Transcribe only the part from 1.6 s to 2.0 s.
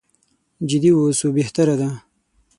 ده.